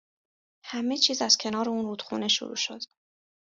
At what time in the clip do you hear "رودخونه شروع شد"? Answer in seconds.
1.85-2.79